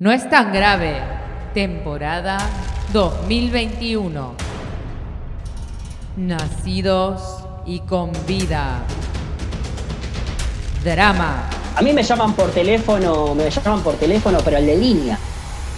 [0.00, 0.96] No es tan grave.
[1.52, 2.38] Temporada
[2.90, 4.32] 2021.
[6.16, 8.78] Nacidos y con vida.
[10.82, 15.18] Drama, A mí me llaman por teléfono, me llaman por teléfono, pero el de línea.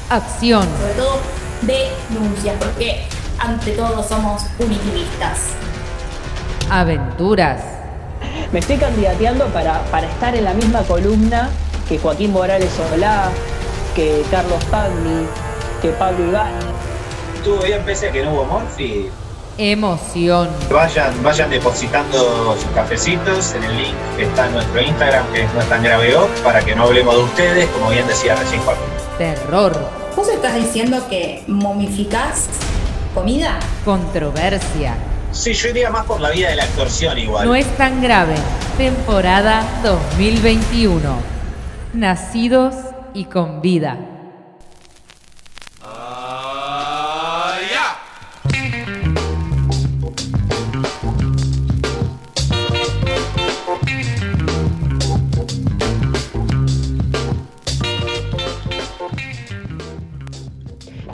[0.08, 1.18] acción, sobre todo
[1.62, 3.02] denuncias, porque
[3.40, 5.48] ante todo somos punitivistas.
[6.70, 7.60] aventuras,
[8.52, 11.50] Me estoy candidateando para, para estar en la misma columna
[11.88, 13.28] que Joaquín Morales Solá,
[13.94, 15.26] que Carlos Pagni,
[15.80, 16.64] que Pablo Ibáñez.
[17.36, 19.10] Estuvo bien pese a que no hubo Morphy.
[19.58, 25.42] emoción, Vayan, vayan depositando sus cafecitos en el link que está en nuestro Instagram, que
[25.42, 28.62] es no es tan grave para que no hablemos de ustedes, como bien decía recién
[28.62, 28.84] Joaquín.
[29.18, 29.72] terror,
[30.16, 32.46] ¿Vos estás diciendo que momificás
[33.14, 33.58] comida?
[33.84, 34.94] controversia.
[35.32, 37.46] Sí, yo iría más por la vía de la extorsión igual.
[37.46, 38.34] No es tan grave.
[38.76, 41.00] Temporada 2021.
[41.94, 42.74] Nacidos
[43.14, 44.11] y con vida.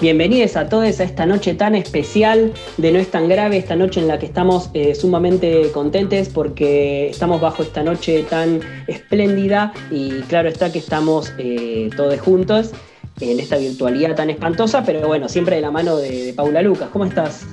[0.01, 3.99] Bienvenidos a todos a esta noche tan especial de No es tan grave, esta noche
[3.99, 10.21] en la que estamos eh, sumamente contentes porque estamos bajo esta noche tan espléndida y
[10.29, 12.71] claro está que estamos eh, todos juntos
[13.19, 16.91] en esta virtualidad tan espantosa, pero bueno, siempre de la mano de, de Paula Lucas.
[16.93, 17.45] ¿Cómo estás?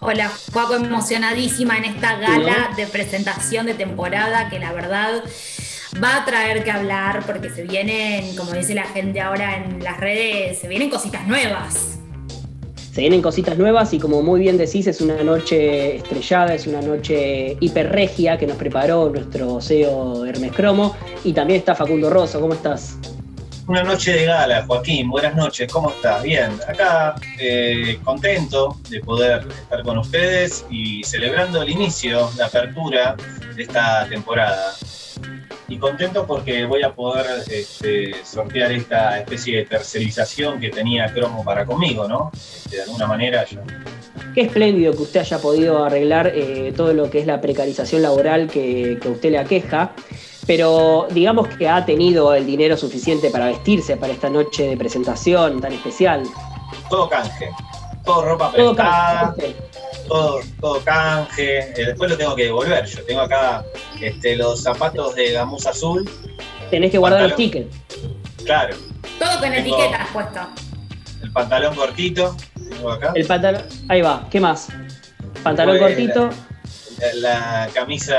[0.00, 5.22] Hola, Juaco, emocionadísima en esta gala de presentación de temporada que la verdad
[6.02, 9.98] va a traer que hablar porque se vienen, como dice la gente ahora en las
[9.98, 11.98] redes, se vienen cositas nuevas.
[12.92, 16.82] Se vienen cositas nuevas y como muy bien decís, es una noche estrellada, es una
[16.82, 22.40] noche hiperregia que nos preparó nuestro CEO Hermes Cromo y también está Facundo Rosso.
[22.40, 22.96] ¿Cómo estás?
[23.68, 26.24] Una noche de gala, Joaquín, buenas noches, ¿cómo estás?
[26.24, 33.14] Bien, acá eh, contento de poder estar con ustedes y celebrando el inicio, la apertura
[33.54, 34.74] de esta temporada.
[35.70, 41.44] Y contento porque voy a poder este, sortear esta especie de tercerización que tenía Cromo
[41.44, 42.32] para conmigo, ¿no?
[42.34, 43.60] Este, de alguna manera yo
[44.34, 48.48] Qué espléndido que usted haya podido arreglar eh, todo lo que es la precarización laboral
[48.48, 49.92] que, que usted le aqueja,
[50.44, 55.60] pero digamos que ha tenido el dinero suficiente para vestirse para esta noche de presentación
[55.60, 56.24] tan especial.
[56.88, 57.48] todo canje,
[58.04, 59.69] todo ropa Todo prestada, canje.
[60.10, 61.58] Todo, todo canje.
[61.80, 62.84] Eh, después lo tengo que devolver.
[62.84, 63.64] Yo tengo acá
[64.00, 66.08] este, los zapatos de gamuza azul,
[66.70, 67.74] Tenés que guardar los tickets.
[68.44, 68.76] claro.
[69.18, 70.40] Todo con Tengo- etiquetas puesto.
[71.22, 72.36] El pantalón cortito,
[72.70, 73.12] tengo acá.
[73.14, 73.62] El pantalón.
[73.88, 74.68] Ahí va, ¿qué más?
[75.42, 76.30] Pantalón cortito.
[77.14, 78.18] La, la camisa,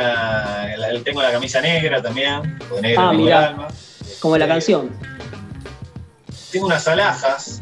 [0.78, 3.47] la- tengo la camisa negra también, negra Ah, tengo el mirá.
[3.50, 3.68] alma.
[4.19, 4.90] Como la Este, canción.
[6.52, 7.62] Tengo unas alhajas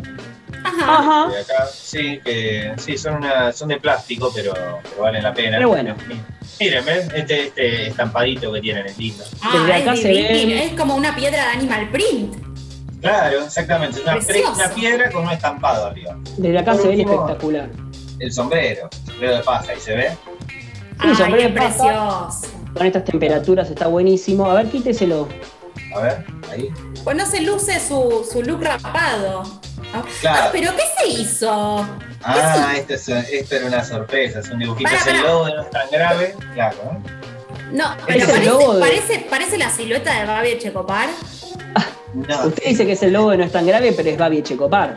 [0.84, 1.24] Ajá.
[1.26, 1.32] Ajá.
[1.34, 5.58] de acá, sí, que sí, son, una, son de plástico, pero, pero valen la pena.
[5.58, 5.96] Pero bueno.
[6.60, 7.08] Miren, ¿ves?
[7.14, 9.24] Este, este estampadito que tienen es lindo.
[9.42, 12.36] Ah, Desde es acá se divino, ven- es como una piedra de animal print.
[13.02, 14.02] Claro, exactamente.
[14.02, 16.18] Una, una piedra con un estampado arriba.
[16.38, 17.70] Desde acá Por se ve espectacular.
[18.20, 20.10] El sombrero, el sombrero de paja, y se ve.
[20.98, 21.70] Ay, sombrero qué de paja.
[21.70, 22.48] precioso.
[22.76, 24.46] Con estas temperaturas está buenísimo.
[24.52, 25.30] A ver, quíteselo.
[25.96, 26.70] A ver, ahí.
[27.06, 29.44] Pues no se luce su, su look rapado.
[29.94, 30.50] Ah, Claro.
[30.52, 31.86] pero ¿qué se hizo?
[32.24, 35.62] Ah, esto, es, esto era una sorpresa, es un dibujito, Pará, es el de no
[35.62, 36.36] es tan grave.
[36.54, 37.02] Claro.
[37.72, 41.10] No, pero ¿Es el parece, de- parece, parece la silueta de Babi Checopar.
[42.14, 44.40] No, Usted dice que es el logo de No es tan grave, pero es Babi
[44.40, 44.96] Echecopar.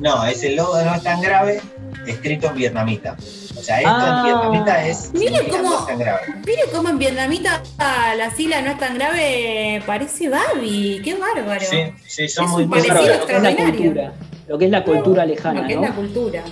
[0.00, 1.60] no, es el logo de no es tan grave,
[2.06, 3.16] escrito en vietnamita.
[3.56, 4.16] O sea, esto Ah.
[4.18, 6.20] en vietnamita es Mire cómo- no es tan grave.
[6.46, 7.62] Mire cómo en vietnamita
[8.16, 11.00] la sigla no es tan grave, parece Babi.
[11.04, 11.60] Qué bárbaro.
[11.64, 14.12] Sí, sí, son Es muy un muy parecido extraordinario.
[14.48, 15.82] Lo que es la cultura lejana, Lo que ¿no?
[15.84, 16.42] es la cultura.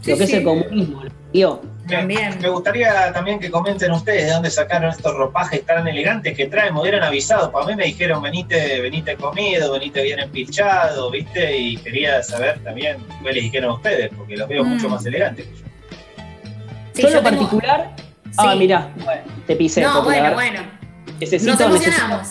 [0.00, 1.02] Sí, Lo que es el comunismo.
[1.32, 1.60] ¿Vio?
[1.88, 2.38] Me, También.
[2.40, 6.74] me gustaría también que comenten ustedes de dónde sacaron estos ropajes tan elegantes que traen.
[6.74, 7.50] Me hubieran avisado.
[7.50, 11.56] Para mí me dijeron, venite, venite comido, venite bien empilchado, ¿viste?
[11.58, 14.68] Y quería saber también qué les dijeron a ustedes, porque los veo Mm.
[14.68, 15.64] mucho más elegantes que yo.
[16.94, 17.96] Sí, yo en yo lo tengo- particular.
[18.38, 18.58] Ah, Sí.
[18.58, 19.80] mirá, bueno, te pisé.
[19.82, 20.60] No, bueno, bueno.
[21.20, 22.28] Necesito, Nos necesito- emocionamos.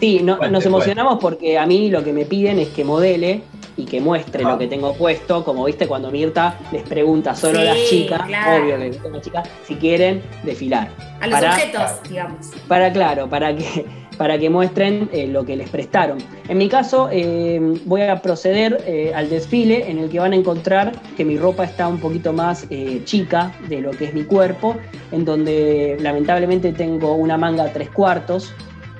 [0.00, 3.42] Sí, no- Cuente, nos emocionamos porque a mí lo que me piden es que modele
[3.76, 4.50] y que muestre Ah.
[4.50, 5.44] lo que tengo puesto.
[5.44, 8.62] Como viste, cuando Mirta les pregunta solo a las chicas, claro.
[8.64, 10.88] obvio que las chicas, si quieren desfilar.
[11.20, 12.50] A los Para- objetos, digamos.
[12.68, 13.84] Para, claro, para que,
[14.18, 16.18] para que muestren eh, lo que les prestaron.
[16.48, 20.36] En mi caso, eh, voy a proceder eh, al desfile en el que van a
[20.36, 24.22] encontrar que mi ropa está un poquito más eh, chica de lo que es mi
[24.24, 24.76] cuerpo,
[25.10, 28.52] en donde lamentablemente tengo una manga tres cuartos,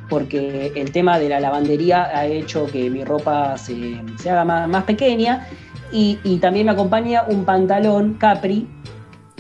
[0.08, 5.48] porque el tema de la lavandería ha hecho que mi ropa se, haga más, pequeña.
[5.92, 8.66] Y, también me acompaña un pantalón Capri,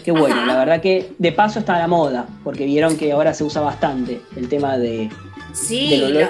[0.04, 3.34] que bueno, la verdad que de paso está a la moda, porque vieron que ahora
[3.34, 5.10] se usa bastante el tema de,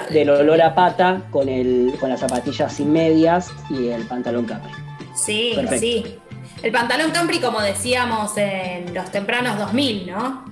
[0.09, 4.71] del, olor, a pata con, el, con las zapatillas sin medias y el pantalón Capri.
[5.13, 6.17] Sí, sí.
[6.63, 10.44] El pantalón Capri, como decíamos en los tempranos 2000, ¿no?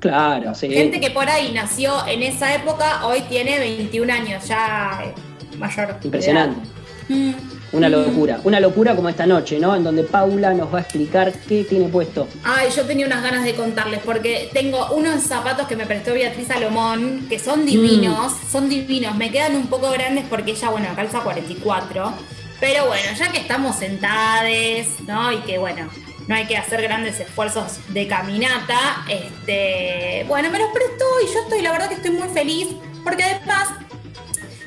[0.00, 0.68] Claro, sí.
[0.70, 5.12] Gente que por ahí nació en esa época, hoy tiene 21 años, ya
[5.58, 5.96] mayor.
[6.02, 6.60] Impresionante.
[7.08, 7.32] Mm.
[7.72, 7.92] Una mm.
[7.92, 9.76] locura, una locura como esta noche, ¿no?
[9.76, 12.26] En donde Paula nos va a explicar qué tiene puesto.
[12.42, 16.48] Ay, yo tenía unas ganas de contarles porque tengo unos zapatos que me prestó Beatriz
[16.48, 18.50] Salomón, que son divinos, mm.
[18.50, 19.14] son divinos.
[19.16, 22.12] Me quedan un poco grandes porque ella, bueno, calza 44.
[22.58, 25.32] Pero bueno, ya que estamos sentades, ¿no?
[25.32, 25.88] Y que bueno,
[26.28, 31.40] no hay que hacer grandes esfuerzos de caminata, este, bueno, me los prestó y yo
[31.40, 32.68] estoy, la verdad que estoy muy feliz,
[33.02, 33.68] porque además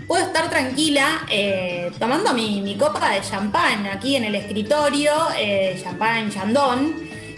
[0.07, 6.31] puedo estar tranquila eh, tomando mi, copa de champán aquí en el escritorio, eh, champán
[6.31, 6.95] Chandon.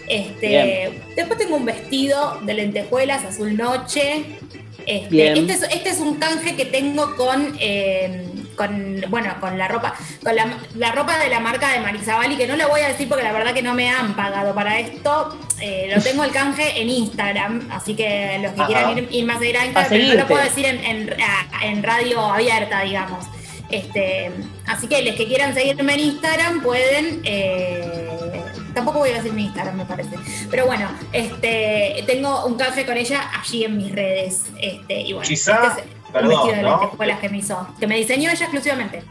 [0.08, 4.38] Este, después tengo un vestido de lentejuelas azul noche.
[4.86, 8.24] Este, este, es, este es un canje que tengo con eh,
[8.56, 12.56] con, bueno, con la ropa, con la, ropa de la marca de Marizabali, que no
[12.56, 15.38] le voy a decir porque la verdad que no me han pagado para esto.
[15.60, 19.46] Eh, lo tengo el canje en Instagram, así que los que quieran ir, más a
[19.46, 23.26] Instagram, pero no lo puedo decir en, radio abierta, digamos.
[23.70, 24.30] Este,
[24.66, 27.20] así que los que quieran seguirme en Instagram pueden.
[27.24, 28.42] Eh,
[28.74, 30.16] tampoco voy a decir mi Instagram, me parece.
[30.50, 34.44] Pero bueno, este, tengo un canje con ella allí en mis redes.
[34.60, 38.30] Este, y bueno, Quizá este un vestido de lentejuelas que me hizo, que me diseñó
[38.30, 39.02] ella exclusivamente.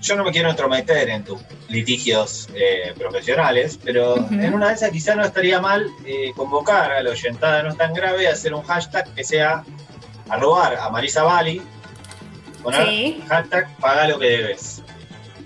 [0.00, 4.90] Yo no me quiero entrometer en tus litigios eh, profesionales, pero en una de esas
[4.90, 7.62] quizá no estaría mal eh, convocar a la oyentada.
[7.62, 9.62] No tan grave a hacer un hashtag que sea
[10.28, 11.62] arrobar a Marisa Bali,
[12.64, 14.82] poner hashtag paga lo que debes.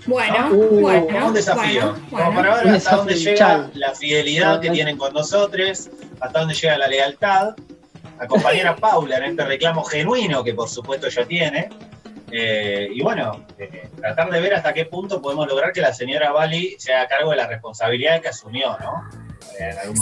[0.07, 1.27] Bueno, uh, bueno.
[1.27, 1.95] Un desafío.
[2.09, 5.89] Como para ver hasta dónde llega la fidelidad que tienen con nosotros,
[6.19, 7.55] hasta dónde llega la lealtad
[8.19, 11.69] acompañar a Paula en este reclamo genuino que por supuesto ya tiene.
[12.29, 16.31] Eh, y bueno, eh, tratar de ver hasta qué punto podemos lograr que la señora
[16.31, 19.26] Bali se haga cargo de la responsabilidad que asumió, ¿no?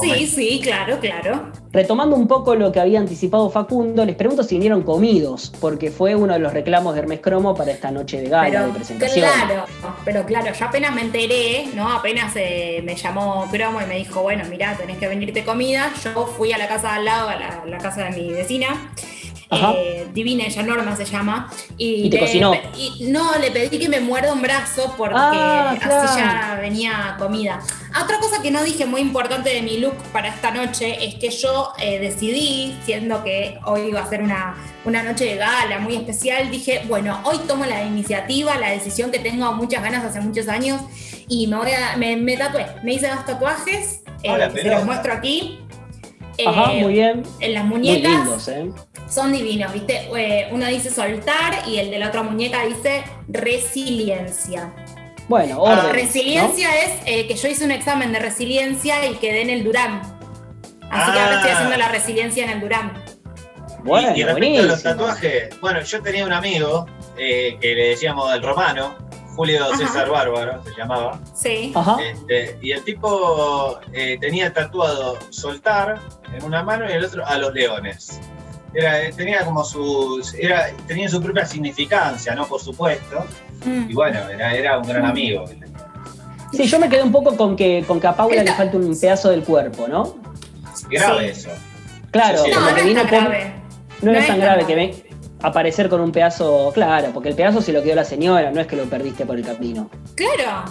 [0.02, 1.52] Sí, sí, claro, claro.
[1.72, 6.16] Retomando un poco lo que había anticipado Facundo, les pregunto si vinieron comidos, porque fue
[6.16, 9.26] uno de los reclamos de Hermes Cromo para esta noche de gala, de presentación.
[9.30, 9.66] Claro,
[10.04, 11.92] pero claro, yo apenas me enteré, ¿no?
[11.92, 15.92] Apenas eh, me llamó Cromo y me dijo, bueno, mirá, tenés que venirte comida.
[16.04, 18.92] Yo fui a la casa de al lado, a la casa de mi vecina.
[19.52, 21.50] Eh, Divina, ella Norma se llama.
[21.78, 22.54] Y, te cocinó.
[22.78, 27.60] Y no, le pedí que me muerda un brazo porque ah, así ya venía comida.
[28.02, 31.30] Otra cosa que no dije muy importante de mi look para esta noche es que
[31.30, 35.96] yo eh, decidí, siendo que hoy iba a ser una, una noche de gala muy
[35.96, 40.48] especial, dije, bueno, hoy tomo la iniciativa, la decisión que tengo muchas ganas hace muchos
[40.48, 40.82] años
[41.28, 45.60] y me voy a, me, tatué, me hice dos tatuajes, eh, se los muestro aquí.
[46.46, 47.24] Ajá, muy bien.
[47.40, 48.48] En las muñecas.
[48.48, 48.72] ¿eh?
[49.10, 50.10] son divinos, ¿viste?
[50.16, 54.74] Eh, uno dice soltar y el de la otra muñeca dice resiliencia.
[55.28, 59.50] Bueno, orden, Resiliencia es eh, que yo hice un examen de resiliencia y quedé en
[59.50, 60.02] el Durán.
[60.92, 61.54] Así que ahora estoy ah.
[61.56, 63.04] haciendo la resiliencia en el Durán.
[63.84, 66.86] Bueno, y, respecto a los tatuajes, bueno, yo tenía un amigo
[67.18, 68.96] eh, que le decíamos el romano,
[69.36, 71.20] Julio César Bárbaro se llamaba.
[71.34, 71.74] Sí.
[72.02, 73.80] Este, y el tipo
[74.22, 76.00] tenía tatuado soltar
[76.34, 78.20] en una mano y el otro a los leones
[79.16, 82.46] tenía como su, era, tenía su propia significancia, ¿no?
[82.48, 83.26] Por supuesto.
[83.66, 83.90] Mm.
[83.90, 85.06] Y bueno, era, un gran mm.
[85.06, 85.46] amigo.
[86.52, 88.98] Sí, yo me quedé un poco con que, con que a Paula le falta un
[89.00, 90.16] pedazo del cuerpo, ¿no?
[90.90, 91.50] Grave eso.
[92.12, 93.54] Claro, no, no, es tan grave.
[94.02, 95.05] No, es tan grave que ve
[95.42, 98.68] aparecer con un pedazo, claro, porque el pedazo se lo quedó la señora, no es
[98.68, 99.90] que lo perdiste por el camino.
[100.16, 100.66] Claro.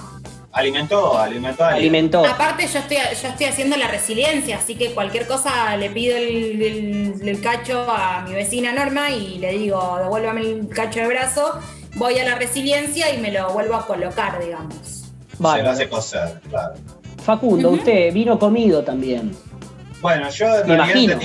[0.52, 2.24] Alimentó, alimentó, alimentó.
[2.24, 7.40] Aparte yo estoy, yo estoy haciendo la resiliencia, así que cualquier cosa le pido el,
[7.42, 11.58] cacho a mi vecina Norma y le digo, devuélvame el cacho de brazo,
[11.96, 15.12] voy a la resiliencia y me lo vuelvo a colocar, digamos.
[15.40, 15.58] Vale.
[15.58, 16.74] Se lo hace coser, claro.
[17.24, 19.36] Facundo, usted vino comido también.
[20.00, 21.18] Bueno, yo en realidad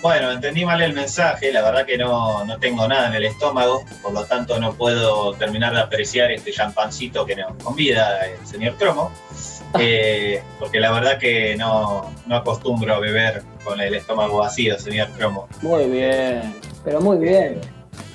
[0.00, 4.12] bueno, entendí mal el mensaje, la verdad que no, tengo nada en el estómago, por
[4.12, 9.10] lo tanto no puedo terminar de apreciar este champancito que nos convida el señor Cromo,
[9.78, 15.48] eh, porque la verdad que no, acostumbro a beber con el estómago vacío, señor Cromo.
[15.62, 17.60] Muy bien, pero muy bien.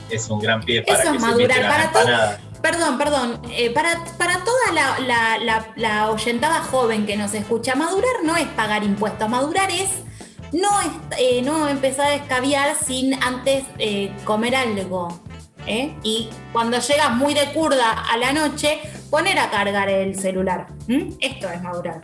[0.09, 1.57] Es un gran pie para que madurar.
[1.57, 3.41] se para todo, Perdón, perdón.
[3.51, 8.37] Eh, para, para toda la, la, la, la oyentada joven que nos escucha, madurar no
[8.37, 9.89] es pagar impuestos, madurar es
[10.53, 10.69] no,
[11.17, 15.19] eh, no empezar a escabiar sin antes eh, comer algo.
[15.67, 15.93] ¿eh?
[16.03, 18.79] Y cuando llegas muy de curda a la noche,
[19.09, 20.67] poner a cargar el celular.
[21.19, 22.01] Esto es madurar.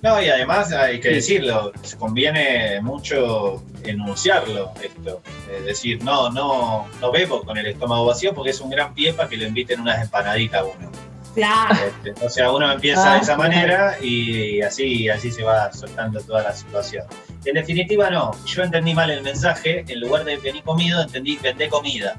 [0.00, 5.22] No, y además hay que decirlo, conviene mucho enunciarlo esto.
[5.52, 9.12] Es decir, no, no, no bebo con el estómago vacío porque es un gran pie
[9.12, 10.90] para que le inviten unas empanaditas a uno.
[11.34, 11.74] Claro.
[12.04, 13.38] Este, o sea, uno empieza de esa ah.
[13.38, 17.04] manera y así, así se va soltando toda la situación.
[17.44, 18.32] En definitiva, no.
[18.44, 19.84] Yo entendí mal el mensaje.
[19.88, 22.16] En lugar de venir comido, entendí vendé comida.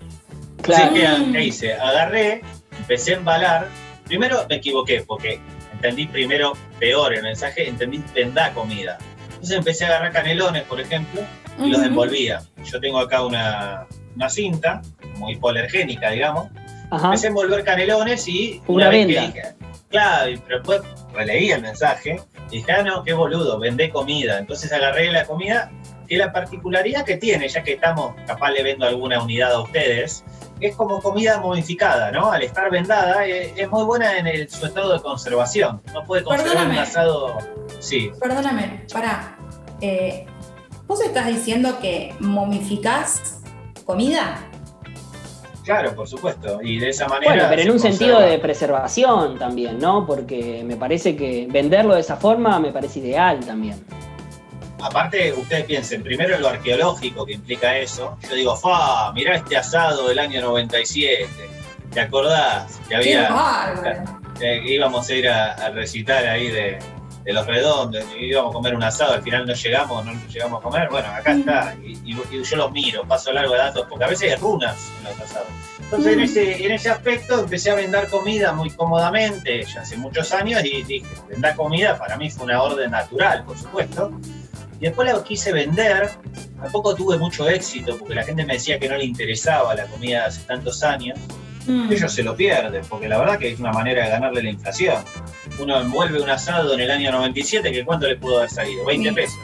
[0.61, 0.93] Claro.
[1.31, 1.73] ¿qué, hice?
[1.73, 2.41] Agarré,
[2.77, 3.67] empecé a embalar.
[4.05, 5.39] Primero me equivoqué porque
[5.73, 8.97] entendí primero peor el mensaje, entendí vendá comida.
[9.29, 11.21] Entonces empecé a agarrar canelones, por ejemplo,
[11.63, 12.41] y los envolvía.
[12.65, 14.81] Yo tengo acá una, una cinta,
[15.17, 16.49] muy hipoalergénica, digamos,
[16.91, 19.43] Empecé a envolver canelones y una, vez que dije,
[19.89, 20.81] claro, pero después
[21.13, 24.39] releí el mensaje y dije, ah, no, qué boludo, vendé comida.
[24.39, 25.71] Entonces agarré la comida,
[26.07, 30.23] que la particularidad que tiene, ya que estamos, capaz le vendo alguna unidad a ustedes,
[30.59, 32.31] es como comida modificada, ¿no?
[32.31, 35.81] Al estar vendada, eh, es, muy buena en el, su estado de conservación.
[35.93, 37.37] No puede conservar un asado.
[37.79, 38.11] Sí.
[38.19, 39.37] Perdóname, pará.
[39.81, 40.25] Eh,
[40.87, 43.41] ¿Vos estás diciendo que momificás
[43.85, 44.48] comida?
[45.63, 46.59] Claro, por supuesto.
[46.61, 47.33] Y de esa manera.
[47.33, 50.05] Bueno, pero en un sentido de preservación también, ¿no?
[50.05, 53.83] Porque me parece que venderlo de esa forma me parece ideal también.
[54.81, 58.17] Aparte, ustedes piensen, primero en lo arqueológico que implica eso.
[58.29, 61.27] Yo digo, fa, mirá este asado del año 97.
[61.91, 62.79] ¿Te acordás?
[62.87, 63.73] Que había.
[64.39, 66.79] Que íbamos a ir a recitar ahí de,
[67.23, 70.63] de los redondos, íbamos a comer un asado, al final no llegamos, no llegamos a
[70.63, 74.31] comer, bueno, acá está, y, yo los miro, paso largo de datos, porque a veces
[74.31, 75.47] hay runas en los asados.
[75.79, 80.31] Entonces en, ese, en ese aspecto empecé a vender comida muy cómodamente, ya hace muchos
[80.33, 84.11] años, y dije, vender comida para mí fue una orden natural, por supuesto.
[84.79, 86.09] Y después la quise vender,
[86.61, 90.25] tampoco tuve mucho éxito, porque la gente me decía que no le interesaba la comida
[90.25, 91.19] hace tantos años.
[91.69, 91.91] Mm.
[91.91, 95.03] Ellos se lo pierden, porque la verdad que es una manera de ganarle la inflación.
[95.59, 98.83] Uno envuelve un asado en el año 97, que ¿cuánto le pudo haber salido?
[98.85, 99.39] 20 pesos.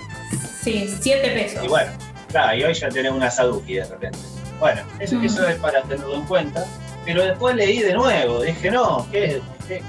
[0.63, 1.63] Sí, 7 pesos.
[1.63, 1.91] Y bueno,
[2.29, 4.17] claro, y hoy ya tenés un asaduki de repente.
[4.59, 5.25] Bueno, eso, mm.
[5.25, 6.65] eso es para tenerlo en cuenta.
[7.05, 9.39] Pero después leí de nuevo, dije, no, ¿qué?
[9.67, 9.83] qué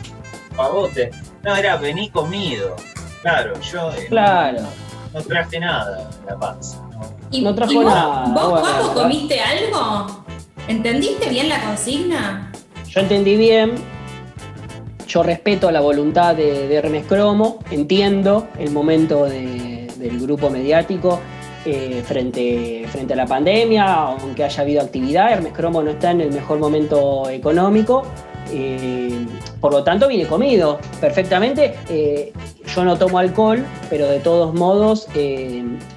[0.55, 1.11] pavote.
[1.43, 2.76] No, era vení comido.
[3.23, 4.61] Claro, yo eh, claro.
[5.14, 6.83] No, traje nada en la panza.
[7.31, 8.26] ¿Y, no trajo nada.
[8.28, 10.25] ¿Vos, Paco, comiste algo?
[10.68, 12.50] ¿Entendiste bien la consigna?
[12.88, 13.75] Yo entendí bien.
[15.06, 21.20] Yo respeto la voluntad de, Hermes Cromo, entiendo el momento del grupo mediático
[21.64, 26.23] eh, frente, frente a la pandemia, aunque haya habido actividad, Hermes Cromo no está en
[26.23, 28.02] el mejor momento económico,
[28.52, 29.25] eh,
[29.61, 31.76] por lo tanto viene comido perfectamente.
[31.88, 32.32] Eh,
[32.75, 35.06] yo no tomo alcohol, pero de todos modos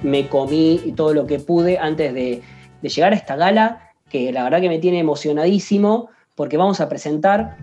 [0.04, 2.42] me comí todo lo que pude antes de
[2.82, 7.56] llegar a esta gala que la verdad que me tiene emocionadísimo porque vamos a presentar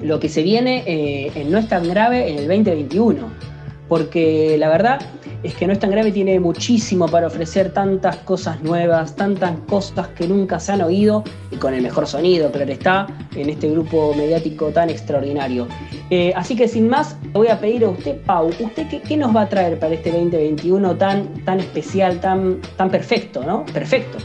[0.00, 3.52] lo que se viene eh, en No es tan grave en el 2021.
[3.88, 5.00] Porque la verdad
[5.42, 10.08] es que No es tan grave tiene muchísimo para ofrecer tantas cosas nuevas, tantas cosas
[10.08, 14.14] que nunca se han oído y con el mejor sonido, claro está, en este grupo
[14.14, 15.66] mediático tan extraordinario.
[16.10, 19.34] Eh, así que sin más, le voy a pedir a usted, Pau, ¿usted qué, nos
[19.34, 23.64] va a traer para este 2021 tan, tan especial, tan, tan perfecto, ¿no?
[23.66, 24.18] Perfecto.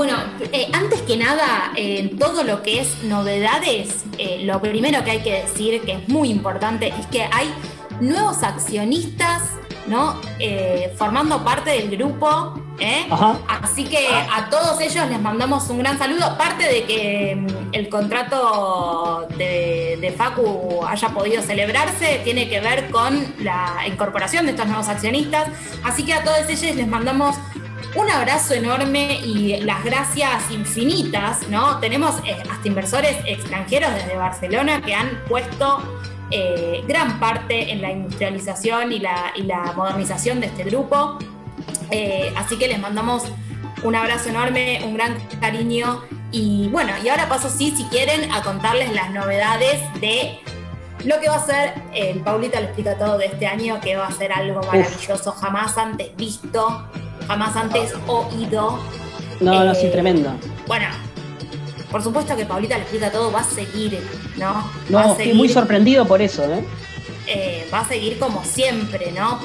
[0.00, 0.16] Bueno,
[0.52, 5.18] eh, antes que nada, en todo lo que es novedades, eh, lo primero que hay
[5.18, 7.52] que decir, que es muy importante, es que hay
[8.00, 9.42] nuevos accionistas,
[9.88, 10.18] ¿no?
[10.38, 12.54] Eh, formando parte del grupo.
[13.46, 16.24] Así que a todos ellos les mandamos un gran saludo.
[16.24, 22.90] Aparte de que mm, el contrato de, de, Facu haya podido celebrarse, tiene que ver
[22.90, 25.48] con la incorporación de estos nuevos accionistas.
[25.84, 27.36] Así que a todos ellos les mandamos
[27.94, 31.78] un abrazo enorme y las gracias infinitas, ¿no?
[31.80, 37.90] Tenemos eh, hasta inversores extranjeros desde Barcelona que han puesto eh, gran parte en la
[37.90, 41.18] industrialización y la, modernización de este grupo.
[41.90, 43.24] Eh, así que les mandamos
[43.82, 46.02] un abrazo enorme, un gran cariño.
[46.30, 50.38] Y bueno, y ahora paso sí, si quieren, a contarles las novedades de
[51.04, 54.12] lo que va a ser, Paulita lo explica todo de este año, que va a
[54.12, 56.86] ser algo maravilloso, jamás antes visto
[57.30, 58.80] jamás antes oído.
[59.38, 60.32] No, no, sí, eh, tremendo.
[60.66, 60.86] Bueno,
[61.88, 64.00] por supuesto que Paulita le explica todo, va a seguir,
[64.36, 64.68] ¿no?
[64.88, 66.64] No, estoy muy sorprendido por eso, ¿eh?
[67.28, 67.68] ¿eh?
[67.72, 69.38] Va a seguir como siempre, ¿no?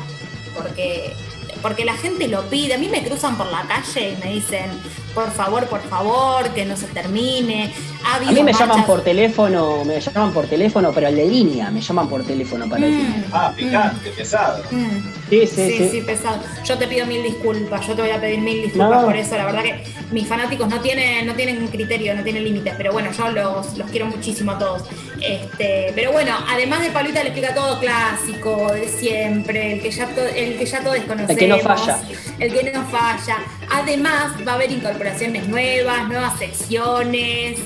[0.56, 1.14] Porque,
[1.62, 2.74] porque la gente lo pide.
[2.74, 4.66] A mí me cruzan por la calle y me dicen,
[5.14, 7.72] por favor, por favor, que no se termine.
[8.06, 11.82] A mí me llaman por teléfono, me llaman por teléfono, pero el de línea, me
[11.82, 14.64] llaman por teléfono para mm, Ah, picante, pesado.
[14.72, 15.16] Mm.
[15.30, 16.40] Sí, sí, sí, pesado.
[16.64, 19.36] Yo te pido mil disculpas, yo te voy a pedir mil disculpas por eso.
[19.36, 23.12] La verdad que mis fanáticos no tienen, no tienen criterio, no tienen límites, pero bueno,
[23.12, 24.84] yo los, los quiero muchísimo a todos.
[25.22, 30.08] Este, pero bueno, además de Paulita le explica todo clásico, de siempre, el que ya,
[30.36, 31.32] el que ya todos desconocemos.
[31.32, 32.02] El que no falla.
[32.40, 33.38] El que no falla.
[33.72, 37.58] Además, va a haber incorporaciones nuevas, nuevas secciones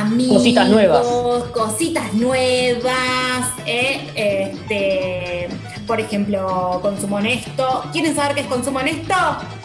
[0.00, 1.06] amigos, cositas nuevas,
[1.52, 4.10] cositas nuevas, ¿eh?
[4.14, 5.48] este,
[5.86, 7.84] por ejemplo, consumo honesto.
[7.92, 9.14] ¿Quieren saber qué es consumo honesto?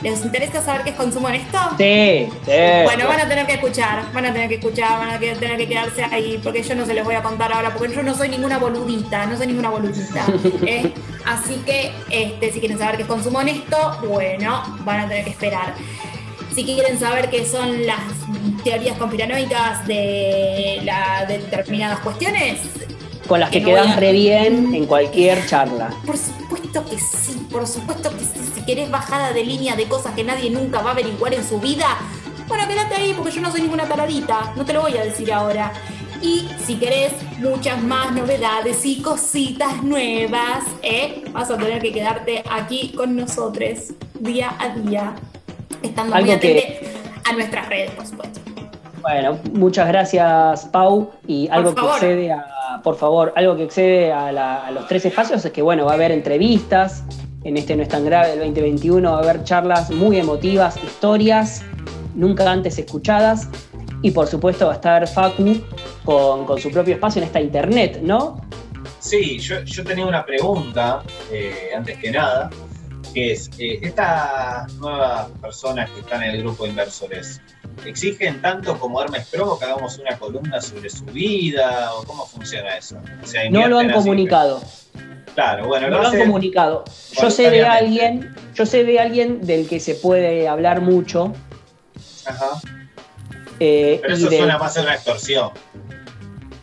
[0.01, 1.57] ¿Les interesa saber qué es consumo honesto?
[1.77, 2.51] Sí, sí.
[2.83, 5.67] Bueno, van a tener que escuchar, van a tener que escuchar, van a tener que
[5.67, 8.29] quedarse ahí, porque yo no se les voy a contar ahora, porque yo no soy
[8.29, 10.25] ninguna boludita, no soy ninguna boludita.
[10.65, 10.93] ¿eh?
[11.25, 15.31] Así que, este, si quieren saber qué es consumo honesto, bueno, van a tener que
[15.31, 15.73] esperar.
[16.53, 18.01] Si quieren saber qué son las
[18.63, 22.59] teorías conspiranoicas de, la, determinadas cuestiones.
[23.27, 25.93] Con las que, quedan re bien en cualquier charla.
[26.05, 28.41] Por supuesto que sí, por supuesto que sí.
[28.55, 31.59] Si querés bajada de línea de cosas que nadie nunca va a averiguar en su
[31.59, 31.97] vida,
[32.47, 35.31] bueno, quédate ahí porque yo no soy ninguna taradita, no te lo voy a decir
[35.31, 35.71] ahora.
[36.21, 41.23] Y si querés muchas más novedades y cositas nuevas, ¿eh?
[41.31, 45.15] vas a tener que quedarte aquí con nosotros día a día
[45.81, 48.40] estando muy a nuestras redes, por supuesto.
[49.01, 51.11] Bueno, muchas gracias, Pau.
[51.27, 55.51] Y algo que excede a, por favor, algo que excede a, los tres espacios es
[55.51, 57.03] que, bueno, va a haber entrevistas.
[57.43, 61.63] En este No es tan grave del 2021 va a haber charlas muy emotivas, historias
[62.13, 63.49] nunca antes escuchadas.
[64.03, 65.61] Y por supuesto va a estar Facu
[66.05, 68.41] con, su propio espacio en esta internet, ¿no?
[68.99, 72.49] Sí, yo, tenía una pregunta, eh, antes que nada
[73.13, 77.41] que es, eh, estas nuevas personas que están en el grupo de inversores,
[77.85, 82.77] ¿exigen tanto como Hermes Pro que hagamos una columna sobre su vida o cómo funciona
[82.77, 82.97] eso?
[83.49, 84.61] no lo han comunicado.
[85.33, 86.83] Claro, bueno, no lo, han comunicado.
[87.21, 91.33] Yo sé de alguien, yo sé de alguien del que se puede hablar mucho.
[92.25, 92.61] Ajá.
[93.59, 95.51] Eh, Pero eso suena más a una extorsión.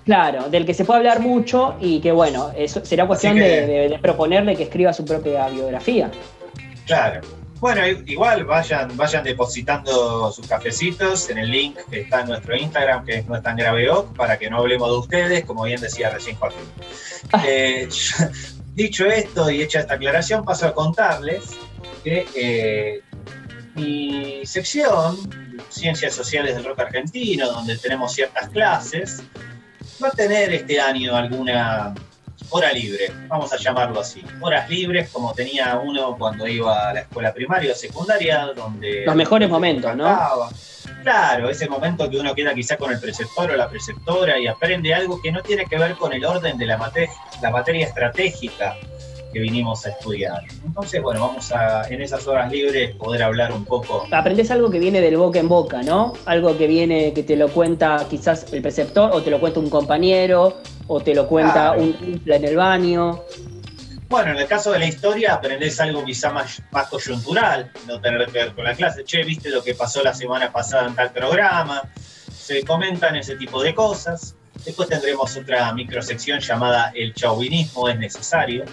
[0.04, 4.56] Claro, del que se puede hablar mucho y que bueno, eso será cuestión de, proponerle
[4.56, 6.10] que escriba su propia biografía.
[6.86, 7.20] Claro.
[7.60, 13.04] Bueno, igual vayan, vayan depositando sus cafecitos en el link que está en nuestro Instagram,
[13.04, 16.36] que no es tan grave para que no hablemos de ustedes, como bien decía recién
[16.36, 16.60] Joaquín.
[17.32, 17.42] Ah.
[17.44, 17.88] Eh,
[18.74, 21.50] dicho esto y hecha esta aclaración, paso a contarles
[22.04, 23.02] que eh,
[23.74, 25.16] mi sección,
[25.68, 29.22] Ciencias Sociales del Rock Argentino, donde tenemos ciertas clases,
[30.02, 31.92] va a tener este año alguna
[32.50, 34.22] hora libre, vamos a llamarlo así.
[34.40, 39.04] Horas libres como tenía uno cuando iba a la escuela primaria o secundaria, donde...
[39.04, 40.48] Los mejores momentos, ¿no?
[41.02, 44.94] Claro, ese momento que uno queda quizá con el preceptor o la preceptora y aprende
[44.94, 46.92] algo que no tiene que ver con el orden de la,
[47.42, 48.76] la materia estratégica
[49.38, 50.42] que vinimos a estudiar.
[50.64, 54.06] Entonces, bueno, vamos a en esas horas libres poder hablar un poco.
[54.10, 56.14] Aprendes algo que viene del boca en boca, ¿no?
[56.26, 59.70] Algo que viene, que te lo cuenta quizás el preceptor, o te lo cuenta un
[59.70, 60.56] compañero,
[60.88, 63.22] o te lo cuenta un en el baño.
[64.08, 68.26] Bueno, en el caso de la historia aprendes algo quizá más, más coyuntural, no tener
[68.26, 69.04] que ver con la clase.
[69.04, 71.82] Che, viste lo que pasó la semana pasada en tal programa.
[72.34, 74.34] Se comentan ese tipo de cosas.
[74.64, 78.64] Después tendremos otra microsección llamada El chauvinismo es necesario,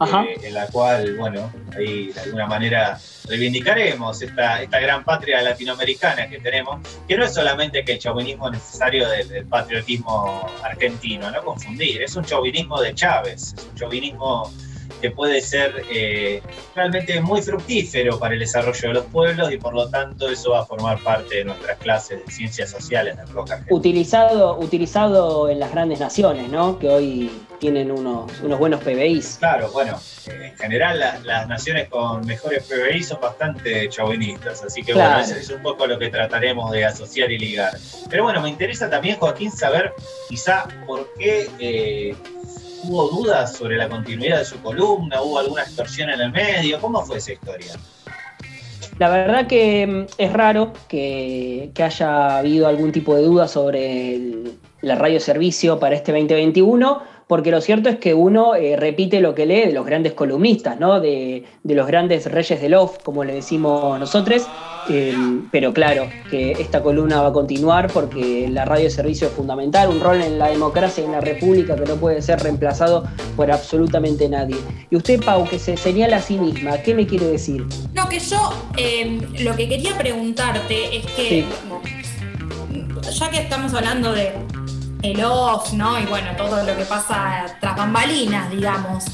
[0.00, 6.28] eh, en la cual, bueno, ahí de alguna manera reivindicaremos esta, esta gran patria latinoamericana
[6.28, 11.44] que tenemos, que no es solamente que el chauvinismo es necesario del, patriotismo argentino, no
[11.44, 14.50] confundir, es un chauvinismo de Chávez, es un chauvinismo
[15.00, 16.42] que puede ser eh,
[16.74, 20.60] realmente muy fructífero para el desarrollo de los pueblos y por lo tanto eso va
[20.60, 25.72] a formar parte de nuestras clases de ciencias sociales de Roca Utilizado, utilizado en las
[25.72, 26.78] grandes naciones, ¿no?
[26.78, 29.36] Que hoy tienen unos, unos buenos PBIs.
[29.38, 35.20] Claro, bueno, en general las naciones con mejores PBI son bastante chauvinistas, así que bueno,
[35.20, 37.76] eso es un poco lo que trataremos de asociar y ligar.
[38.08, 39.92] Pero bueno, me interesa también, Joaquín, saber
[40.28, 41.48] quizá por qué...
[41.58, 42.16] Eh,
[42.84, 45.20] ¿Hubo dudas sobre la continuidad de su columna?
[45.22, 46.80] ¿Hubo alguna extorsión en el medio?
[46.80, 47.74] ¿Cómo fue esa historia?
[49.00, 54.20] La verdad que mm, es raro que, haya habido algún tipo de duda sobre
[54.82, 59.34] la radio servicio para este 2021, porque lo cierto es que uno eh, repite lo
[59.34, 61.00] que lee de los grandes columnistas, ¿no?
[61.00, 64.46] de, los grandes reyes del off, como le decimos nosotros,
[64.92, 65.14] eh,
[65.52, 69.88] pero claro, que esta columna va a continuar porque la radio de servicio es fundamental,
[69.88, 73.52] un rol en la democracia y en la república que no puede ser reemplazado por
[73.52, 74.56] absolutamente nadie.
[74.90, 77.64] Y usted, Pau, que se señala a sí misma, ¿qué me quiere decir?
[77.94, 81.44] No, que yo eh, lo que quería preguntarte es que,
[83.12, 84.32] ya que estamos hablando de
[85.02, 86.00] el off, ¿no?
[86.00, 89.04] Y bueno, todo lo que pasa tras bambalinas, digamos.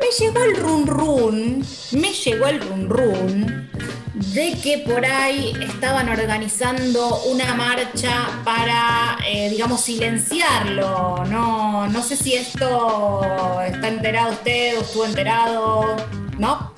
[0.00, 3.70] Me llegó el run run, me llegó el run run
[4.14, 11.24] de que por ahí estaban organizando una marcha para, eh, digamos, silenciarlo.
[11.30, 13.22] No, no sé si esto
[13.66, 15.96] está enterado usted o estuvo enterado,
[16.38, 16.72] ¿no?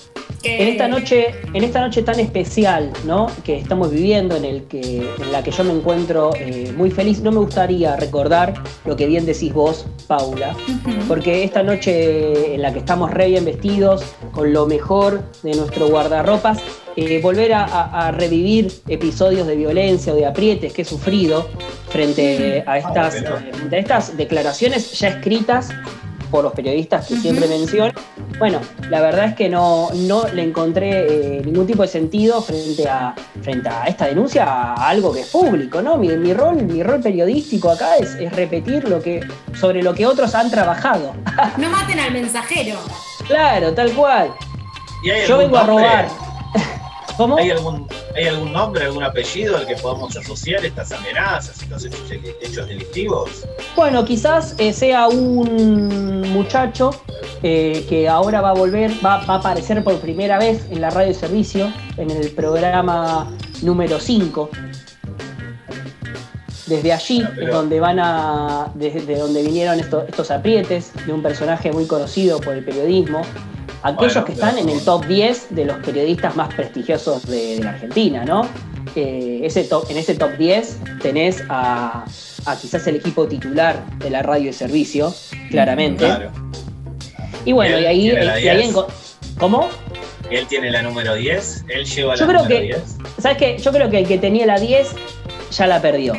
[0.45, 3.29] En esta noche, en esta noche tan especial, ¿no?
[3.45, 7.21] Que estamos viviendo, en el que, en la que yo me encuentro eh, muy feliz,
[7.23, 8.53] no me gustaría recordar
[8.85, 10.55] lo que bien decís vos, Paula,
[11.09, 15.89] porque esta noche en la que estamos re bien vestidos, con lo mejor de nuestro
[15.89, 16.59] guardarropas,
[16.97, 21.49] eh, volver a, revivir episodios de violencia o de aprietes que he sufrido
[21.89, 25.71] frente a estas, ah, a estas declaraciones ya escritas
[26.31, 27.93] por los periodistas que siempre menciono.
[28.39, 32.89] Bueno, la verdad es que no, no le encontré eh, ningún tipo de sentido frente
[32.89, 35.97] a, frente a esta denuncia a algo que es público, ¿no?
[35.97, 39.21] Mi, mi rol, mi rol periodístico acá es, es, repetir lo que,
[39.59, 41.15] sobre lo que otros han trabajado.
[41.57, 42.81] no maten al mensajero.
[43.29, 44.33] Claro, tal cual.
[45.29, 46.24] Yo vengo a robar.
[47.17, 47.37] ¿Cómo?
[47.37, 52.69] ¿Hay algún, ¿Hay algún nombre, algún apellido al que podamos asociar estas amenazas, estos hechos,
[52.69, 53.47] delictivos?
[53.77, 56.91] Bueno, quizás eh, sea un muchacho
[57.43, 61.09] eh, que ahora va a volver, va, a aparecer por primera vez en la radio
[61.09, 63.31] de servicio, en el programa
[63.63, 64.51] número 5.
[66.67, 68.73] Desde allí es donde van a.
[68.75, 73.21] desde donde vinieron estos, estos aprietes de un personaje muy conocido por el periodismo,
[73.85, 78.25] aquellos que están en el top 10 de los periodistas más prestigiosos de, la Argentina,
[78.25, 78.49] ¿no?
[78.97, 82.05] ese en ese top 10 tenés a,
[82.61, 85.15] quizás el equipo titular de la radio de servicio,
[85.51, 86.05] claramente.
[86.05, 86.31] Claro.
[87.45, 88.73] Y bueno, y, ahí,
[89.39, 89.69] ¿Cómo?
[90.31, 92.97] Él tiene la número 10, él lleva la creo número que, 10.
[93.19, 93.59] ¿Sabes qué?
[93.59, 94.89] Yo creo que el que tenía la 10
[95.51, 96.15] ya la perdió.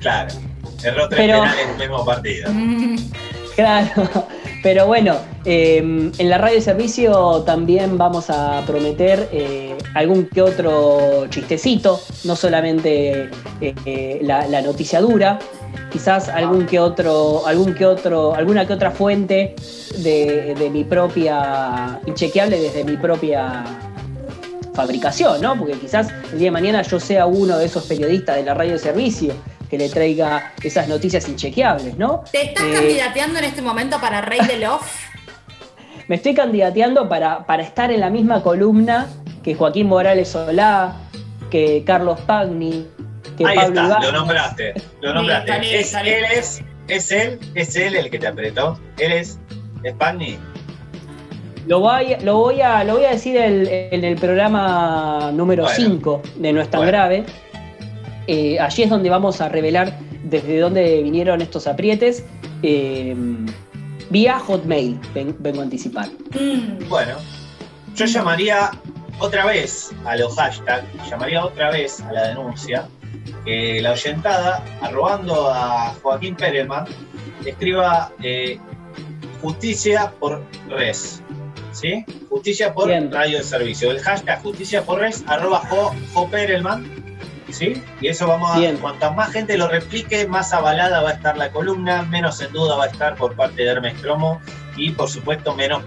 [0.00, 0.34] Claro.
[0.82, 1.40] Erró tres Pero...
[1.42, 2.50] penales en un mismo partido.
[3.56, 4.28] Claro.
[4.62, 10.42] Pero bueno, em, en la radio de servicio también vamos a prometer eh, algún que
[10.42, 15.38] otro chistecito, no solamente eh, la, noticia dura,
[15.92, 19.54] quizás algún que otro, algún que otro, alguna que otra fuente
[19.98, 23.64] de, mi propia, inchequeable desde mi propia
[24.74, 25.56] fabricación, ¿no?
[25.56, 28.72] Porque quizás el día de mañana yo sea uno de esos periodistas de la radio
[28.72, 29.34] de servicio
[29.68, 32.24] que le traiga esas noticias inchequeables, ¿no?
[32.30, 34.82] ¿Te estás eh, candidateando en este momento para Rey de Love?
[36.08, 39.08] Me estoy candidateando para, para estar en la misma columna
[39.42, 40.96] que Joaquín Morales Solá,
[41.50, 42.86] que Carlos Pagni,
[43.36, 45.80] que Ahí está, lo nombraste, lo nombraste.
[45.80, 48.78] es, Él es, es él, es él el que te apretó.
[48.98, 49.38] Él es,
[49.82, 50.38] es Pagni.
[51.66, 56.52] Lo voy, lo voy, a, lo voy a decir en el programa número 5 de
[56.54, 57.26] No es tan grave.
[58.28, 62.24] Eh, allí es donde vamos a revelar desde dónde vinieron estos aprietes.
[62.62, 63.16] Eh,
[64.10, 66.08] vía Hotmail, vengo a anticipar.
[66.38, 66.88] Mm.
[66.90, 67.16] Bueno,
[67.94, 68.70] yo llamaría
[69.18, 72.86] otra vez a los hashtags, llamaría otra vez a la denuncia,
[73.46, 76.84] que la oyentada, arrobando a Joaquín Perelman,
[77.46, 78.58] escriba eh,
[79.40, 81.22] justicia por res.
[81.72, 82.04] ¿Sí?
[82.28, 83.90] Justicia por radio de servicio.
[83.90, 85.62] El hashtag justicia por res, arroba
[86.12, 87.07] jo, Perelman
[87.52, 87.82] ¿sí?
[88.00, 88.80] Y eso vamos a.
[88.80, 92.76] Cuanto más gente lo replique, más avalada va a estar la columna, menos en duda
[92.76, 94.40] va a estar por parte de Hermes Cromo
[94.76, 95.82] y, por supuesto, menos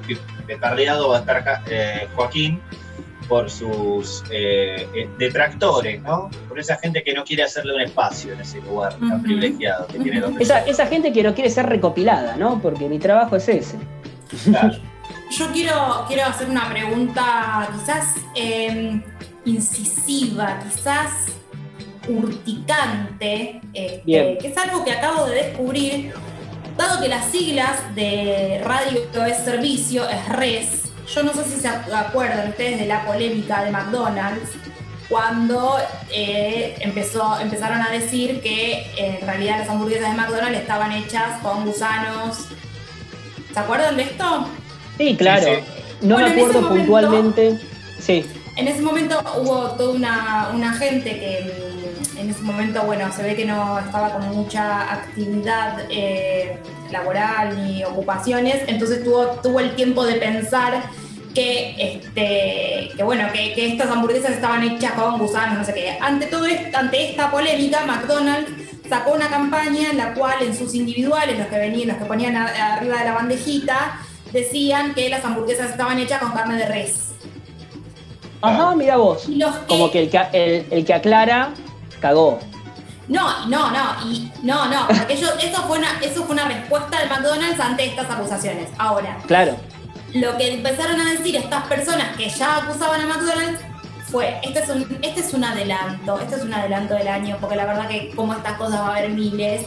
[0.45, 2.61] petardeado va a estar eh, Joaquín
[3.27, 6.29] por sus eh, eh, detractores, ¿no?
[6.49, 9.99] Por esa gente que no quiere hacerle un espacio en ese lugar tan privilegiado que
[9.99, 12.61] tiene esa, esa gente que no quiere ser recopilada, ¿no?
[12.61, 13.77] Porque mi trabajo es ese.
[15.31, 19.01] Yo quiero, quiero hacer una pregunta quizás em,
[19.45, 21.27] incisiva, quizás
[22.07, 26.13] urticante, este, que es algo que acabo de descubrir,
[26.77, 30.83] dado que las siglas de radio es servicio, es res.
[31.13, 34.49] Yo no sé si se acuerdan ustedes de la polémica de McDonald's,
[35.09, 35.75] cuando
[36.09, 41.65] eh, empezó, empezaron a decir que en realidad las hamburguesas de McDonald's estaban hechas con
[41.65, 42.45] gusanos.
[43.53, 44.47] ¿Se acuerdan de esto?
[44.97, 45.47] Sí, claro.
[46.01, 47.59] No me acuerdo puntualmente.
[47.99, 48.25] sí.
[48.57, 51.70] En ese momento hubo toda una, una gente que
[52.21, 56.57] en ese momento, bueno, se ve que no estaba con mucha actividad eh,
[56.91, 60.83] laboral ni ocupaciones, entonces tuvo, tuvo el tiempo de pensar
[61.33, 65.97] que, este, que bueno, que, que, estas hamburguesas estaban hechas con gusanos, no sé qué.
[65.99, 68.51] Ante todo esto, ante esta polémica, McDonald's
[68.87, 72.35] sacó una campaña en la cual en sus individuales, los que venían, los que ponían
[72.35, 74.01] arriba de la bandejita,
[74.33, 77.11] decían que las hamburguesas estaban hechas con carne de res.
[78.41, 79.27] Ajá, mira vos.
[79.67, 81.53] Como que el que, el, que aclara,
[82.01, 82.39] cagó.
[83.07, 85.27] No, no, no, y no, no, porque eso,
[85.67, 88.69] fue una, eso fue una respuesta del McDonald's ante estas acusaciones.
[88.77, 89.55] Ahora, claro.
[90.13, 93.61] Lo que empezaron a decir estas personas que ya acusaban a McDonald's
[94.09, 97.55] fue, este es un, este es un adelanto, este es un adelanto del año, porque
[97.55, 99.65] la verdad que como estas cosas va a haber miles.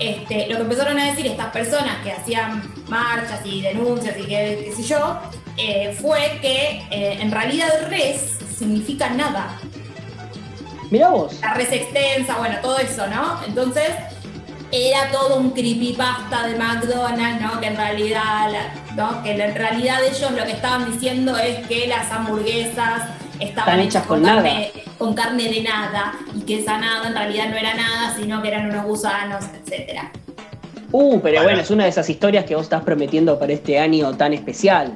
[0.00, 4.62] Este, lo que empezaron a decir estas personas que hacían marchas y denuncias y qué,
[4.64, 5.20] qué sé yo,
[5.56, 9.60] eh, fue que eh, en realidad res significa nada.
[10.94, 11.40] Mira vos.
[11.40, 13.40] La res extensa, bueno, todo eso, ¿no?
[13.48, 13.88] Entonces,
[14.70, 17.60] era todo un creepypasta de McDonald's, ¿no?
[17.60, 18.50] Que en realidad,
[18.94, 19.20] ¿no?
[19.24, 23.08] Que en realidad ellos lo que estaban diciendo es que las hamburguesas
[23.40, 27.56] estaban hechas con, carne, con carne de nada y que esa nada en realidad no
[27.56, 30.12] era nada, sino que eran unos gusanos, etcétera.
[30.92, 34.16] Uh, pero bueno, es una de esas historias que vos estás prometiendo para este año
[34.16, 34.94] tan especial.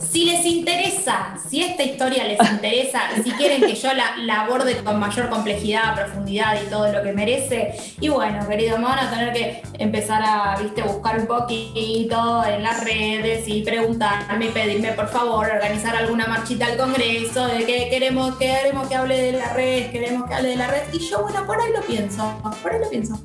[0.00, 4.98] Si les interesa, si esta historia les interesa, si quieren que yo la, aborde con
[4.98, 9.32] mayor complejidad, profundidad y todo lo que merece, y bueno, querido, me van a tener
[9.32, 15.08] que empezar a, viste, buscar un poquito en las redes y preguntarme y pedirme, por
[15.08, 19.90] favor, organizar alguna marchita al Congreso de que queremos, queremos que hable de la red,
[19.90, 22.80] queremos que hable de la red, y yo, bueno, por ahí lo pienso, por ahí
[22.80, 23.20] lo pienso.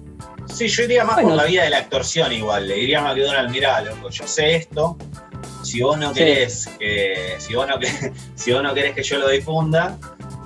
[0.53, 2.67] Sí, yo iría más por la vía de la extorsión igual.
[2.67, 4.97] Le diría a McDonald's, mirá, loco, yo sé esto,
[5.75, 7.75] si vos no querés que, si vos no,
[8.35, 9.97] si vos no querés que yo lo difunda,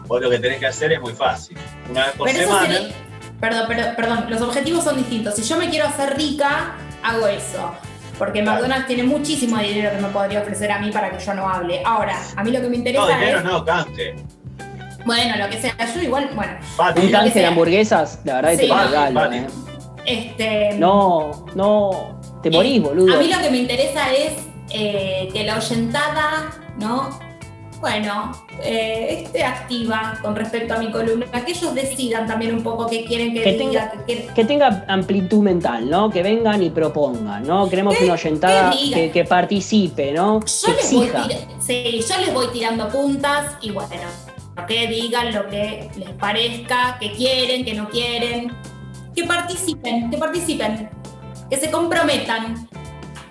[0.08, 1.56] vos lo que tenés que hacer es muy fácil.
[1.92, 2.80] Una vez por semana.
[3.40, 5.36] perdón, perdón, perdón, los objetivos son distintos.
[5.36, 7.76] Si yo me quiero hacer rica, hago eso.
[8.18, 11.48] Porque McDonald's tiene muchísimo dinero que me podría ofrecer a mí para que yo no
[11.48, 11.82] hable.
[11.86, 13.06] Ahora, a mí lo que me interesa.
[13.06, 14.16] No, dinero no, canje.
[15.06, 16.54] Bueno, lo que sea, yo igual, bueno.
[16.96, 19.48] Un canje de hamburguesas, la verdad es que te regalo, ¿eh?
[20.06, 20.74] Este.
[20.74, 22.20] No, no.
[22.42, 23.14] Te morís, eh, boludo.
[23.14, 24.34] A mí lo que me interesa es
[24.72, 27.10] eh, que la oyentada, ¿no?
[27.80, 32.88] Bueno, eh, esté activa con respecto a mi columna, que ellos decidan también un poco
[32.88, 33.92] qué quieren que, diga.
[34.06, 36.10] Tenga, que, tenga amplitud mental, ¿no?
[36.10, 37.70] Que vengan y propongan, ¿no?
[37.70, 40.42] Queremos una oyentada que, participe, ¿no?
[40.42, 41.10] Yo les Voy
[41.62, 44.08] sí, yo les voy tirando puntas y bueno,
[44.68, 48.52] que digan lo que les parezca, que quieren, que no quieren,
[49.16, 50.90] que participen, que participen,
[51.50, 52.68] que se comprometan.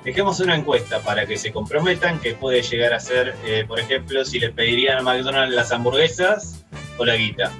[0.04, 4.24] Dejemos una encuesta para que se comprometan, que puede llegar a ser, eh, por ejemplo,
[4.24, 6.64] si les pedirían a McDonald's las hamburguesas
[6.96, 7.52] o la guita.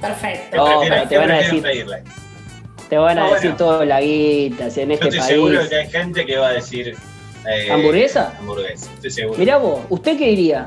[0.00, 0.50] Perfecto.
[1.08, 1.62] te van a decir,
[2.88, 5.90] te van a decir todo la guita, si en este Yo estoy seguro que hay
[5.90, 6.96] gente que va a decir...
[7.48, 8.34] Eh, ¿Hamburguesa?
[8.38, 9.38] Hamburguesa, estoy seguro.
[9.38, 10.66] Mirá vos, ¿usted qué diría?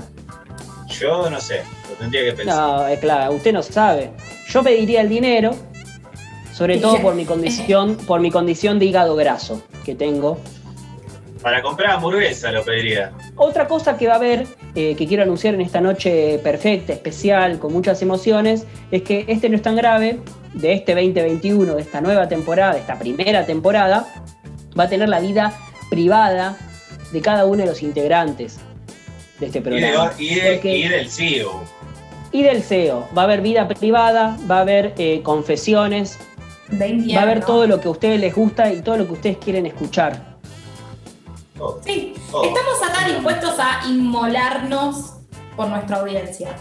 [0.87, 2.55] Yo no sé, lo tendría que pensar.
[2.55, 4.11] No, es claro, usted no sabe.
[4.47, 5.55] Yo pediría el dinero,
[6.53, 10.39] sobre todo por mi condición, por mi condición de hígado graso que tengo.
[11.41, 13.11] Para comprar hamburguesa lo pediría.
[13.35, 17.59] Otra cosa que va a haber, eh, que quiero anunciar en esta noche perfecta, especial,
[17.59, 20.19] con muchas emociones, es que este no es tan grave,
[20.53, 24.07] de este 2021, de esta nueva temporada, de esta primera temporada,
[24.77, 25.53] va a tener la vida
[25.89, 26.57] privada
[27.11, 28.59] de cada uno de los integrantes
[29.39, 30.11] de este programa.
[30.17, 31.63] Y, del CEO.
[32.31, 33.07] Y del CEO.
[33.17, 36.19] Va a haber vida privada, va a haber eh, confesiones,
[36.71, 39.37] va a haber todo lo que a ustedes les gusta y todo lo que ustedes
[39.37, 40.28] quieren escuchar.
[41.83, 45.13] Sí, estamos acá dispuestos a inmolarnos
[45.55, 46.55] por nuestra audiencia.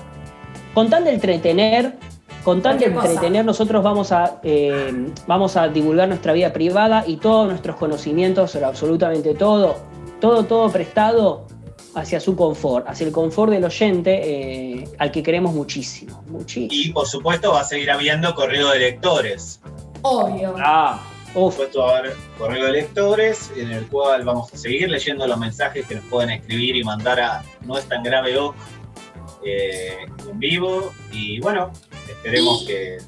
[0.75, 1.99] Con tal de entretener,
[2.45, 7.17] con tal de entretener, nosotros vamos a, eh, vamos a divulgar nuestra vida privada y
[7.17, 9.77] todos nuestros conocimientos sobre absolutamente todo,
[10.21, 11.47] todo, todo prestado
[11.95, 14.21] hacia su confort, hacia el confort del oyente
[14.81, 16.69] eh, al que queremos muchísimo, muchísimo.
[16.73, 19.61] Y por supuesto va a seguir habiendo corrido de lectores.
[20.03, 20.55] Obvio.
[20.59, 21.01] Ah,
[21.39, 25.87] Puesto a haber correo de lectores, en el cual vamos a seguir leyendo los mensajes
[25.87, 28.57] que nos pueden escribir y mandar a No es tan grave o
[29.45, 30.93] eh, en vivo.
[31.13, 31.73] Y bueno,
[32.09, 32.99] esperemos que.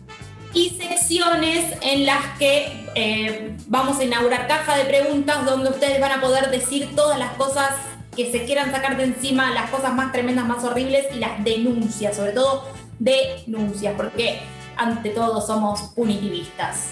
[0.55, 6.13] Y secciones en las que eh, vamos a inaugurar caja de preguntas donde ustedes van
[6.13, 7.71] a poder decir todas las cosas
[8.15, 12.17] que se quieran sacar de encima, las cosas más tremendas, más horribles y las denuncias,
[12.17, 12.65] sobre todo
[12.99, 14.41] denuncias, porque
[14.77, 16.91] ante todo somos punitivistas.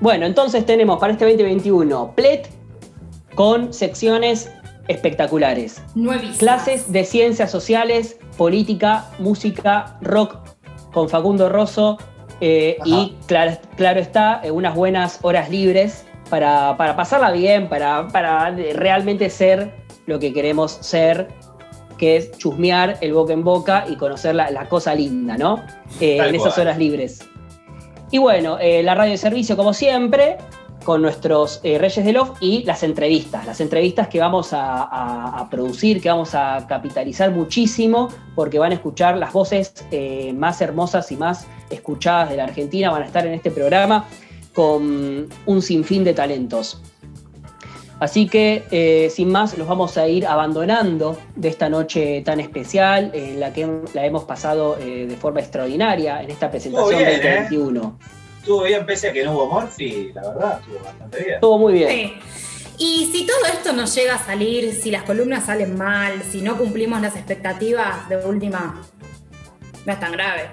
[0.00, 2.48] Bueno, entonces tenemos para este 2021 PLET
[3.34, 4.50] con secciones
[4.86, 5.82] espectaculares.
[5.94, 6.38] Nuevísimas.
[6.38, 10.36] Clases de ciencias sociales, política, música, rock
[10.92, 11.98] con Facundo Rosso
[12.40, 18.50] Eh, y claro, claro está, eh, unas buenas horas libres para, pasarla bien, para, para,
[18.50, 19.74] realmente ser
[20.06, 21.26] lo que queremos ser,
[21.96, 25.64] que es chusmear el boca en boca y conocer la, cosa linda, ¿no?
[26.00, 27.28] Eh, en esas horas libres.
[28.10, 30.38] Y bueno, la radio de servicio, como siempre,
[30.84, 36.08] con nuestros Reyes de Love y las entrevistas, las entrevistas que vamos a, producir, que
[36.08, 39.74] vamos a capitalizar muchísimo, porque van a escuchar las voces
[40.34, 44.06] más hermosas y más escuchadas de la Argentina, van a estar en este programa
[44.54, 46.80] con un sinfín de talentos.
[48.00, 53.10] Así que, eh, sin más, los vamos a ir abandonando de esta noche tan especial,
[53.12, 57.80] en la que la hemos pasado eh, de forma extraordinaria en esta presentación bien, 2021.
[57.80, 58.06] ¿eh?
[58.38, 61.34] Estuvo bien, pese a que no hubo Morphy, la verdad, estuvo bastante bien.
[61.34, 62.12] Estuvo muy bien.
[62.78, 66.56] Y si todo esto no llega a salir, si las columnas salen mal, si no
[66.56, 68.80] cumplimos las expectativas de última,
[69.84, 70.48] no es tan grave.